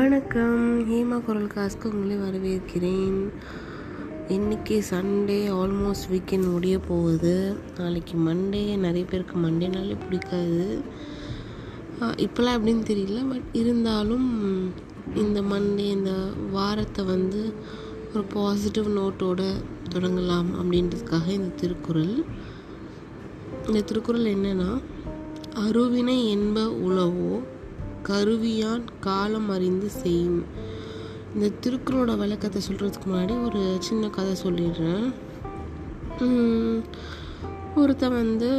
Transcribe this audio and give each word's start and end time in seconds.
வணக்கம். 0.00 0.60
ஹேமா 0.90 1.16
குரல் 1.24 1.48
காஸ்க்கு 1.54 1.88
உங்களை 1.92 2.16
வரவேற்கிறேன். 2.16 3.16
இன்றைக்கி 4.28 4.76
சண்டே 4.90 5.36
ஆல்மோஸ்ட் 5.56 6.06
வீக்கெண்ட் 6.12 6.52
முடிய 6.52 6.78
போகுது. 6.78 7.56
நாளைக்கு 7.78 8.14
மண்டே 8.18 8.62
நிறைய 8.76 9.04
பேருக்கு 9.10 9.34
மண்டேனாலே 9.38 9.96
பிடிக்காது. 10.04 10.80
இப்போலாம் 12.00 12.56
எப்படின்னு 12.58 12.86
தெரியல 12.92 13.28
பட் 13.28 13.48
இருந்தாலும் 13.52 14.28
இந்த 15.14 15.40
மண்டே 15.40 15.86
இந்த 15.98 16.12
வாரத்தை 16.50 17.04
வந்து 17.04 17.52
ஒரு 18.14 18.24
பாசிட்டிவ் 18.24 18.88
நோட்டோட 18.98 19.42
தொடங்கலாம் 19.94 20.50
அப்படின்றதுக்காக 20.60 21.28
இந்த 21.28 21.54
திருக்குறள். 21.56 22.24
இந்த 23.66 23.80
திருக்குறள் 23.80 24.34
என்னன்னா 24.36 24.82
அருவினை 25.66 26.28
என்ப 26.28 26.60
உளவோ 26.88 27.40
கருவியான் 28.08 28.84
காலம் 29.06 29.48
அறிந்து 29.54 29.88
செய்யும். 30.02 30.42
இந்த 31.34 31.48
திருக்குறளோட 31.62 32.12
விளக்கத்தை 32.22 32.60
சொல்கிறதுக்கு 32.66 33.08
முன்னாடி 33.10 33.34
ஒரு 33.46 33.62
சின்ன 33.88 34.10
கதை 34.16 34.34
சொல்லிடுறேன். 34.44 35.06
ஒருத்தன் 37.80 38.18
வந்து 38.20 38.50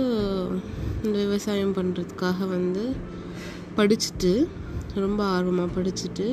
இந்த 1.05 1.15
விவசாயம் 1.25 1.75
பண்ணுறதுக்காக 1.77 2.47
வந்து 2.55 2.83
படிச்சுட்டு 3.77 4.31
ரொம்ப 5.05 5.21
ஆர்வமாக 5.35 5.75
படிச்சுட்டு 5.77 6.27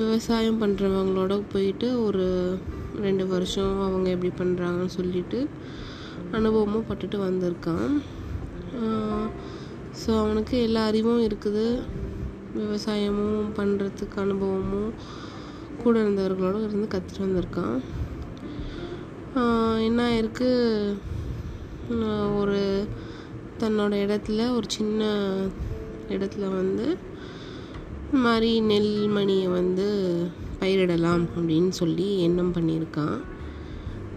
விவசாயம் 0.00 0.60
பண்ணுறவங்களோட 0.62 1.34
போயிட்டு 1.52 1.88
ஒரு 2.06 2.26
ரெண்டு 3.06 3.24
வருஷம் 3.32 3.74
அவங்க 3.86 4.08
எப்படி 4.14 4.32
பண்ணுறாங்கன்னு 4.40 4.96
சொல்லிட்டு 4.98 5.40
அனுபவமும் 6.36 6.88
பட்டுட்டு 6.90 7.18
வந்திருக்கான். 7.28 7.94
ஸோ 10.00 10.10
அவனுக்கு 10.22 10.56
எல்லா 10.62 10.82
அறிவும் 10.90 11.22
இருக்குது. 11.28 11.66
விவசாயமும் 12.58 13.46
பண்ணுறதுக்கு 13.58 14.18
அனுபவமும் 14.24 14.90
கூட 15.82 15.94
இருந்தவர்களோட 16.02 16.58
இருந்து 16.64 16.86
கற்றுட்டு 16.92 17.24
வந்திருக்கான். 17.24 17.76
என்ன 19.86 19.98
ஆயிருக்கு? 20.10 20.50
ஒரு 22.40 22.60
தன்னோட 23.60 23.94
இடத்துல 24.04 24.40
ஒரு 24.56 24.66
சின்ன 24.76 25.10
இடத்துல 26.14 26.44
வந்து 26.58 26.86
இந்த 28.04 28.18
மாதிரி 28.24 28.50
நெல்மணியை 28.72 29.48
வந்து 29.58 29.86
பயிரிடலாம் 30.60 31.24
அப்படின்னு 31.36 31.72
சொல்லி 31.80 32.08
எண்ணம் 32.26 32.54
பண்ணியிருக்கான். 32.54 33.18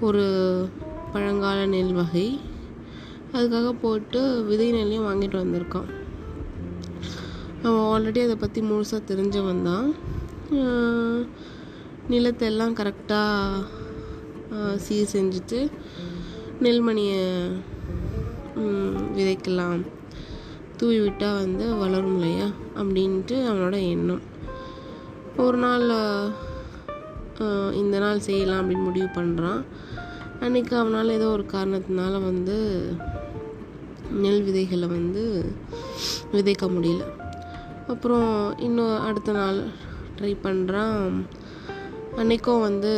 ஒரு 0.08 0.26
பழங்கால 1.14 1.60
நெல் 1.76 1.94
வகை. 1.94 2.28
அதுக்காக 3.38 3.70
போட்டு 3.84 4.20
விதை 4.50 4.68
நெல்லையும் 4.76 5.08
வாங்கிட்டு 5.10 5.38
வந்திருக்கான் 5.42 5.90
அவன் 7.64 7.86
ஆல்ரெடி 7.92 8.20
அதை 8.26 8.36
பற்றி 8.44 8.60
முழுசாக 8.70 9.08
தெரிஞ்சவன் 9.12 9.66
தான் 9.70 9.88
நிலத்தெல்லாம் 12.12 12.78
கரெக்டாக 12.80 13.66
சீர் 14.86 15.12
செஞ்சுட்டு 15.14 15.60
நெல்மணியை 16.66 17.22
விதைக்கலாம். 19.18 19.82
தூவி 20.80 20.98
விட்டால் 21.04 21.40
வந்து 21.44 21.66
வளரும் 21.82 22.16
இல்லையா? 22.18 22.48
அப்படின்ட்டு 22.82 23.36
அவனோட 23.50 23.76
எண்ணம். 23.94 24.24
ஒரு 25.44 25.58
நாள் 25.64 25.86
இந்த 27.82 27.96
நாள் 28.04 28.26
செய்யலாம் 28.28 28.62
அப்படின்னு 28.62 28.88
முடிவு 28.88 29.10
பண்ணுறான் 29.18 29.62
அன்றைக்கி 30.46 30.74
அவனால் 30.82 31.16
ஏதோ 31.16 31.28
ஒரு 31.36 31.46
காரணத்தினால 31.54 32.12
வந்து 32.28 32.56
நெல் 34.24 34.44
விதைகளை 34.44 34.88
வந்து 34.88 35.24
விதைக்க 36.34 36.66
முடியல. 36.76 37.04
அப்புறம் 37.94 38.30
இன்னும் 38.68 38.94
அடுத்த 39.08 39.32
நாள் 39.32 39.60
ட்ரை 40.18 40.32
பண்ணுறான் 40.46 40.98
அன்றைக்கும் 42.22 42.66
வந்து 42.68 42.94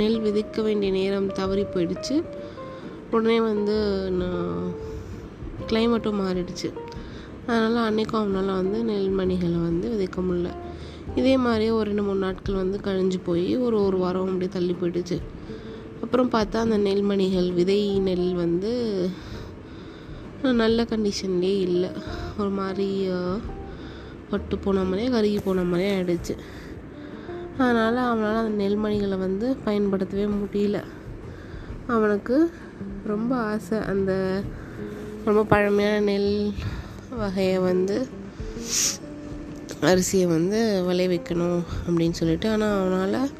நெல் 0.00 0.20
விதைக்க 0.26 0.62
வேண்டிய 0.62 0.90
நேரம் 0.98 1.28
தவறி 1.40 1.64
போயிடுச்சு. 1.74 2.16
உடனே 3.14 3.38
வந்து 3.50 3.76
கிளைமேட்டும் 5.70 6.22
மாறிடுச்சு. 6.24 6.70
அதனால் 7.46 7.88
அன்றைக்கும் 7.88 8.22
அவனால் 8.22 8.58
வந்து 8.60 8.78
நெல்மணிகளை 8.92 9.58
வந்து 9.68 9.88
விதைக்க 9.94 10.20
முடியல. 10.28 10.50
இதே 11.14 11.36
மாதிரியே 11.36 11.70
ஒரு 11.70 11.86
ரெண்டு 11.88 12.02
மூணு 12.02 12.18
நாட்கள் 12.18 12.54
வந்து 12.54 12.78
கழிஞ்சு 12.84 13.18
போய் 13.24 13.56
ஒரு 13.56 13.76
ஒரு 13.84 13.98
வாரம் 13.98 14.24
அப்படியே 14.24 14.50
தள்ளி 14.50 14.74
போயிடுச்சு. 14.80 15.16
அப்புறம் 16.02 16.30
பார்த்தா 16.30 16.56
அந்த 16.64 16.78
நெல்மணிகள் 16.78 17.48
விதை 17.52 18.00
நெல் 18.08 18.34
வந்து 18.34 18.72
நல்ல 20.42 20.82
கண்டிஷன்லேயே 20.82 21.60
இல்லை. 21.68 21.90
ஒரு 22.38 22.48
மாதிரி 22.60 22.88
பட்டு 24.30 24.58
போன 24.58 24.82
மாதிரியே 24.82 25.08
கருகி 25.14 25.40
போன 25.44 25.62
மாதிரியே 25.62 25.92
ஆயிடுச்சு. 26.00 26.34
அதனால் 27.58 27.96
அவனால் 27.96 28.44
அந்த 28.44 28.56
நெல்மணிகளை 28.64 29.18
வந்து 29.18 29.56
பயன்படுத்தவே 29.64 30.26
முடியல. 30.42 30.78
அவனுக்கு 31.86 32.36
ரொம்ப 33.04 33.32
ஆசை 33.36 33.78
அந்த 33.92 34.12
ரொம்ப 35.24 35.44
பழமையான 35.44 36.00
நெல் 36.00 36.52
வகையை 37.18 37.58
வந்து 37.58 37.96
அரிசியை 39.90 40.26
வந்து 40.36 40.58
விளைவிக்கணும் 40.88 41.60
அப்படின்னு 41.86 42.18
சொல்லிட்டு. 42.20 42.46
ஆனால் 42.54 42.76
அவனால் 42.80 43.32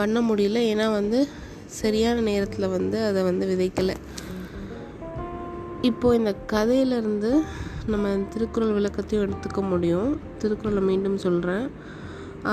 பண்ண 0.00 0.18
முடியல. 0.28 0.58
ஏன்னா 0.72 0.86
வந்து 0.98 1.18
சரியான 1.80 2.18
நேரத்தில் 2.30 2.72
வந்து 2.76 2.98
அதை 3.08 3.22
வந்து 3.30 3.44
விதைக்கலை. 3.50 3.96
இப்போ 5.90 6.06
இந்த 6.18 6.32
கதையிலேருந்து 6.52 7.32
நம்ம 7.92 8.14
திருக்குறள் 8.32 8.76
விளக்கத்தையும் 8.78 9.24
எடுத்துக்க 9.26 9.60
முடியும். 9.72 10.10
திருக்குறளை 10.40 10.82
மீண்டும் 10.88 11.22
சொல்கிறேன் 11.26 11.66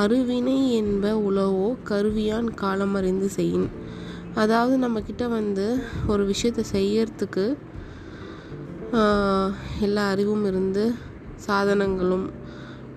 அருவினை 0.02 0.58
என்ப 0.80 1.08
உலவோ 1.30 1.68
கருவியான் 1.90 2.48
காலம் 2.62 2.96
அறிந்து 3.00 3.28
செய்யின். 3.38 3.68
அதாவது 4.42 4.76
நம்மக்கிட்ட 4.84 5.26
வந்து 5.38 5.66
ஒரு 6.12 6.24
விஷயத்தை 6.32 6.64
செய்யறதுக்கு 6.76 7.46
எல்லா 9.86 10.04
அறிவும் 10.14 10.46
இருந்து 10.50 10.84
சாதனங்களும் 11.48 12.30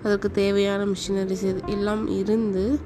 அதற்கு 0.03 0.31
தேவையான 0.31 0.87
மிஷினரிஸ் 0.87 1.43
இது 1.43 1.61
எல்லாம் 1.67 2.07
இருந்து 2.07 2.79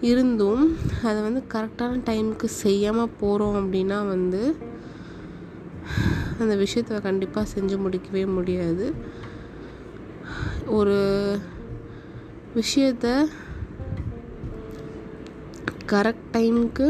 இருந்தும் 0.00 0.76
அதை 1.02 1.22
வந்து 1.22 1.42
கரெக்டான 1.54 2.00
டைமுக்கு 2.06 2.44
செய்யாமல் 2.44 3.14
போகிறோம் 3.20 3.56
அப்படின்னா 3.56 4.08
வந்து 4.08 4.56
அந்த 6.38 6.56
விஷயத்தை 6.56 7.00
கண்டிப்பாக 7.00 7.46
செஞ்சு 7.54 7.76
முடிக்கவே 7.84 8.26
முடியாது. 8.26 8.94
ஒரு 10.66 10.96
விஷயத்த 12.54 13.26
கரெக்ட் 15.92 16.26
டைமுக்கு 16.32 16.88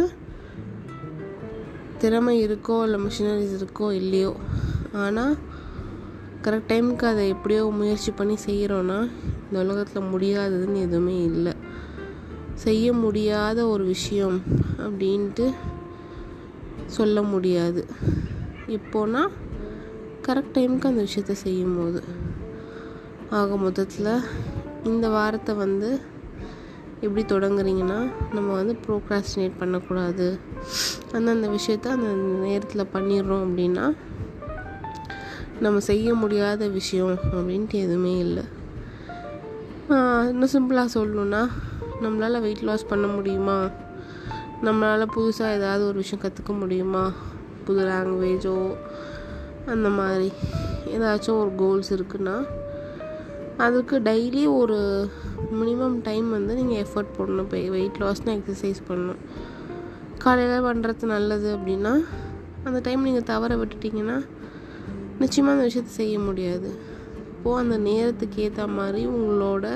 திறமை 1.98 2.48
இருக்கோ 2.48 2.82
இல்லை 2.82 3.00
மிஷினரிஸ் 3.00 3.56
இருக்கோ 3.58 3.92
இல்லையோ 3.92 4.36
ஆனால் 4.92 5.36
கரெக்ட் 6.44 6.70
டைமுக்கு 6.72 7.04
அதை 7.04 7.28
எப்படியோ 7.28 7.64
முயற்சி 7.64 8.10
பண்ணி 8.10 8.36
செய்கிறோன்னா 8.46 8.98
இந்த 9.42 9.56
உலகத்தில் 9.64 10.10
முடியாததுன்னு 10.12 10.80
எதுவுமே 10.80 11.22
இல்லை. 11.22 11.52
செய்ய 12.54 12.92
முடியாத 12.92 13.66
ஒரு 13.66 13.84
விஷயம் 13.84 14.42
அப்படின்ட்டு 14.78 15.46
சொல்ல 16.86 17.22
முடியாது. 17.22 17.86
இப்போனா 18.66 19.22
கரெக்ட் 20.26 20.54
டைமுக்கு 20.54 20.90
அந்த 20.90 21.02
விஷயத்த 21.02 21.32
செய்யும் 21.32 21.76
போது 21.78 22.02
ஆக 23.30 23.56
மொத்தத்தில் 23.56 24.12
இந்த 24.84 25.08
வாரத்தை 25.08 25.54
வந்து 25.54 26.00
எப்படி 27.00 27.22
தொடங்குறீங்கன்னா 27.22 27.98
நம்ம 28.32 28.54
வந்து 28.54 28.74
ப்ரோக்ராஸ்டினேட் 28.86 29.58
பண்ணக்கூடாது. 29.58 30.38
அந்தந்த 31.12 31.48
விஷயத்த 31.48 31.86
அந்த 31.86 32.08
நேரத்தில் 32.46 32.92
பண்ணிடுறோம் 32.94 33.44
அப்படின்னா 33.46 33.84
நம்ம 35.64 35.78
செய்ய 35.88 36.08
முடியாத 36.22 36.62
விஷயம் 36.78 37.16
அப்படின்ட்டு 37.36 37.76
எதுவுமே 37.86 38.12
இல்லை. 38.26 38.44
இன்னும் 40.30 40.52
சிம்பிளாக 40.54 40.88
சொல்லணுன்னா 40.96 41.42
நம்மளால் 42.04 42.42
வெயிட் 42.44 42.64
லாஸ் 42.68 42.90
பண்ண 42.90 43.06
முடியுமா? 43.14 43.56
நம்மளால் 44.66 45.12
புதுசாக 45.16 45.56
ஏதாவது 45.58 45.82
ஒரு 45.88 45.98
விஷயம் 46.02 46.22
கற்றுக்க 46.24 46.52
முடியுமா? 46.62 47.04
புது 47.66 47.82
லாங்குவேஜோ 47.90 48.56
அந்த 49.72 49.88
மாதிரி. 49.98 50.28
ஏதாச்சும் 50.96 51.40
ஒரு 51.42 51.52
கோல்ஸ் 51.62 51.90
இருக்குன்னா 51.96 52.36
அதுக்கு 53.66 53.96
டெய்லி 54.08 54.42
ஒரு 54.60 54.78
மினிமம் 55.60 55.96
டைம் 56.08 56.26
வந்து 56.36 56.52
நீங்கள் 56.60 56.80
எஃபர்ட் 56.84 57.14
போடணும் 57.18 57.46
இப்போ 57.46 57.60
வெயிட் 57.76 58.00
லாஸ்னால் 58.04 58.36
எக்ஸசைஸ் 58.38 58.80
பண்ணணும். 58.88 59.22
காலையில் 60.24 60.66
பண்ணுறது 60.66 61.12
நல்லது 61.14 61.48
அப்படின்னா 61.56 61.94
அந்த 62.66 62.78
டைம் 62.86 63.06
நீங்கள் 63.08 63.28
தவற 63.32 63.54
விட்டுட்டிங்கன்னா 63.60 64.16
நிச்சயமாக 65.18 65.54
அந்த 65.56 65.66
விஷயத்தை 65.68 65.94
செய்ய 65.94 66.18
முடியாது. 66.18 66.70
இப்போது 67.32 67.60
அந்த 67.62 67.76
நேரத்துக்கு 67.88 68.42
ஏற்ற 68.42 68.66
மாதிரி 68.78 69.06
உங்களோட 69.06 69.66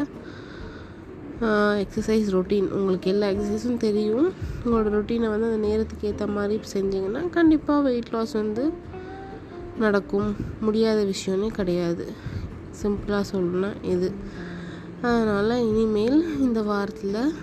எக்ஸசைஸ் 1.83 2.29
ரொட்டீன் 2.35 2.69
உங்களுக்கு 2.79 3.11
எல்லா 3.11 3.29
எக்ஸசைஸும் 3.29 3.83
தெரியும். 3.87 4.29
உங்களோட 4.65 4.91
ரொட்டீனை 4.97 5.29
வந்து 5.35 5.49
அந்த 5.51 5.61
நேரத்துக்கு 5.67 6.09
ஏற்ற 6.09 6.27
மாதிரி 6.27 6.61
செஞ்சீங்கன்னா 6.75 7.23
கண்டிப்பாக 7.31 7.83
வெயிட் 7.89 8.13
லாஸ் 8.13 8.33
வந்து 8.33 8.65
நடக்கும். 9.79 10.29
முடியாத 10.61 11.05
விஷயமே 11.05 11.49
கிடையாது. 11.59 12.07
சிம்பிளாக 12.83 13.25
சொல்லணும்னா 13.33 13.73
இது. 13.95 14.11
அதனால் 15.01 15.55
இனிமேல் 15.71 16.19
இந்த 16.41 16.63
வாரத்தில் 16.63 17.35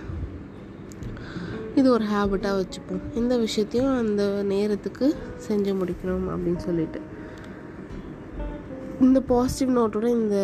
இது 1.76 1.88
ஒரு 1.92 2.06
ஹேபிட்டாக 2.14 2.60
வச்சுப்போம். 2.62 3.04
இந்த 3.16 3.34
விஷயத்தையும் 3.38 3.98
அந்த 3.98 4.24
நேரத்துக்கு 4.54 5.08
செஞ்சு 5.48 5.74
முடிக்கணும் 5.82 6.28
அப்படின்னு 6.34 6.62
சொல்லிட்டு. 6.68 7.02
இந்த 9.02 9.20
பாசிட்டிவ் 9.22 9.78
நோட்டோட 9.78 10.08
இந்த 10.08 10.38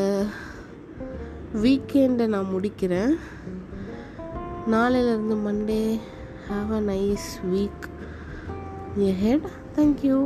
வீக்கெண்டை 1.64 2.26
நான் 2.28 2.52
முடிக்கிறேன். 2.54 3.14
நாளையிலேருந்து 4.72 5.36
Monday 5.48 6.00
have 6.50 6.72
a 6.72 6.82
nice 6.82 7.28
week 7.52 7.86
ahead 9.24 9.48
thank you 9.76 10.18